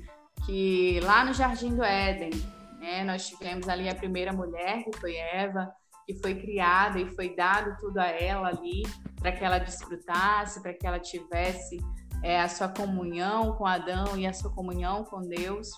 [0.46, 2.32] que lá no Jardim do Éden,
[2.80, 5.70] né, nós tivemos ali a primeira mulher, que foi Eva,
[6.08, 8.84] que foi criada e foi dado tudo a ela ali
[9.20, 11.80] para que ela desfrutasse, para que ela tivesse
[12.24, 15.70] é, a sua comunhão com Adão e a sua comunhão com Deus.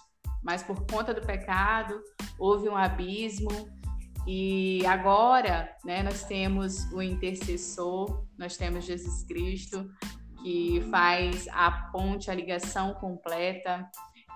[0.44, 2.00] Mas por conta do pecado,
[2.38, 3.50] houve um abismo.
[4.26, 9.90] E agora, né, nós temos o intercessor, nós temos Jesus Cristo,
[10.42, 13.90] que faz a ponte, a ligação completa,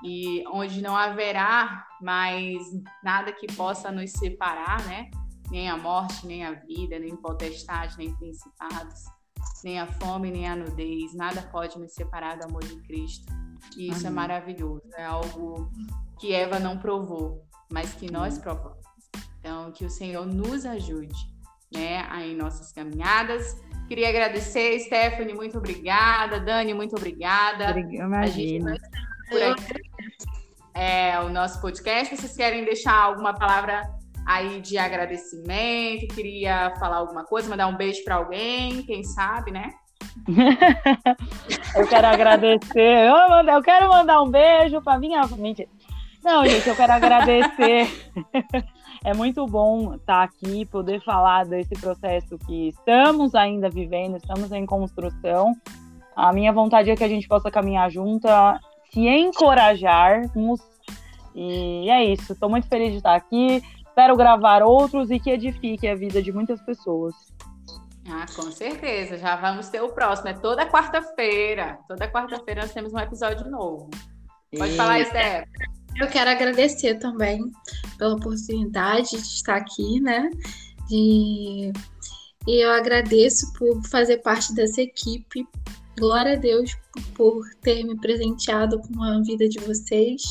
[0.04, 2.62] e onde não haverá mais
[3.04, 5.10] nada que possa nos separar, né?
[5.50, 9.06] Nem a morte, nem a vida, nem potestade, nem principados,
[9.64, 13.32] nem a fome, nem a nudez, nada pode nos separar do amor de Cristo.
[13.76, 14.24] E isso é Amém.
[14.24, 15.72] é maravilhoso, é algo
[16.20, 18.87] que Eva não provou, mas que nós provamos.
[19.48, 21.16] Então, que o Senhor nos ajude,
[21.74, 23.58] né, em nossas caminhadas.
[23.88, 26.38] Queria agradecer, Stephanie, muito obrigada.
[26.38, 27.70] Dani, muito obrigada.
[27.80, 28.12] Imagina.
[28.12, 28.78] A gente vai
[29.30, 29.82] por aqui
[30.74, 32.14] é, o nosso podcast.
[32.14, 33.89] Vocês querem deixar alguma palavra
[34.26, 36.14] aí de agradecimento?
[36.14, 39.70] Queria falar alguma coisa, mandar um beijo para alguém, quem sabe, né?
[41.74, 43.08] eu quero agradecer.
[43.08, 45.26] Eu, mando, eu quero mandar um beijo para minha.
[45.26, 45.70] Mentira.
[46.22, 47.88] Não, gente, eu quero agradecer.
[49.04, 54.66] é muito bom estar aqui, poder falar desse processo que estamos ainda vivendo, estamos em
[54.66, 55.54] construção.
[56.16, 58.60] A minha vontade é que a gente possa caminhar junta
[58.91, 60.62] se encorajarmos.
[61.36, 62.34] E é isso.
[62.34, 63.62] Estou muito feliz de estar aqui.
[63.88, 67.14] Espero gravar outros e que edifique a vida de muitas pessoas.
[68.10, 69.18] Ah, com certeza.
[69.18, 70.30] Já vamos ter o próximo.
[70.30, 71.78] É toda quarta-feira.
[71.88, 73.89] Toda quarta-feira nós temos um episódio novo.
[74.58, 74.78] Pode e...
[74.78, 75.48] falar, Esther.
[76.00, 77.52] Eu quero agradecer também
[77.98, 80.30] pela oportunidade de estar aqui, né?
[80.91, 81.72] E,
[82.48, 85.45] e eu agradeço por fazer parte dessa equipe,
[86.00, 86.78] Glória a Deus
[87.16, 90.22] por ter me presenteado com a vida de vocês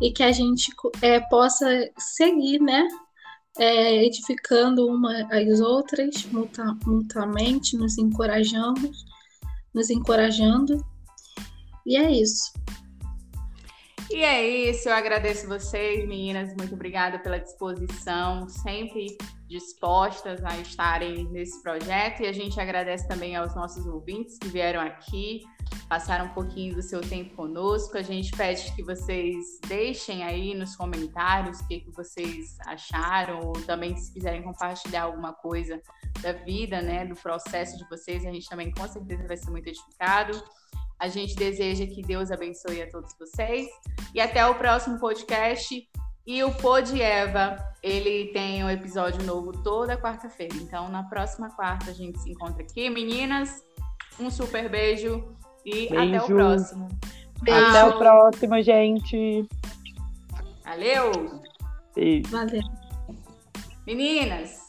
[0.00, 2.88] e que a gente é, possa seguir, né?
[3.58, 6.26] É, edificando uma às outras
[6.86, 8.90] mutuamente, nos encorajando,
[9.74, 10.82] nos encorajando.
[11.84, 12.50] E é isso.
[14.14, 16.54] E é isso, eu agradeço vocês, meninas.
[16.54, 19.06] Muito obrigada pela disposição, sempre
[19.48, 22.20] dispostas a estarem nesse projeto.
[22.22, 25.40] E a gente agradece também aos nossos ouvintes que vieram aqui,
[25.88, 27.96] passaram um pouquinho do seu tempo conosco.
[27.96, 33.52] A gente pede que vocês deixem aí nos comentários o que, que vocês acharam, ou
[33.64, 35.80] também se quiserem compartilhar alguma coisa
[36.20, 39.68] da vida, né, do processo de vocês, a gente também com certeza vai ser muito
[39.68, 40.42] edificado.
[41.02, 43.66] A gente deseja que Deus abençoe a todos vocês
[44.14, 45.84] e até o próximo podcast.
[46.24, 50.54] E o Pod Eva, ele tem um episódio novo toda quarta-feira.
[50.54, 52.88] Então, na próxima quarta, a gente se encontra aqui.
[52.88, 53.64] Meninas,
[54.20, 55.36] um super beijo
[55.66, 56.16] e beijo.
[56.16, 56.88] até o próximo.
[57.42, 57.66] Beijo.
[57.66, 59.48] Até o próximo, gente.
[60.64, 61.42] Valeu!
[61.96, 62.30] Beijo.
[62.30, 62.62] Valeu.
[63.84, 64.61] Meninas,